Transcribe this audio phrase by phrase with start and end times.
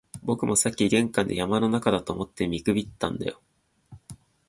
[0.23, 3.39] 僕もさっき玄関で、山の中だと思って見くびったんだよ